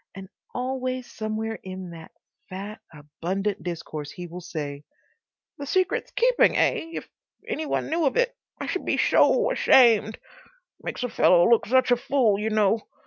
[0.15, 2.09] And always somewhere in that
[2.49, 4.83] fat, abundant discourse he will say,
[5.59, 6.89] "The secret's keeping, eh?
[6.93, 7.07] If
[7.47, 10.17] any one knew of it—I should be so ashamed....
[10.81, 12.79] Makes a fellow look such a fool, you know.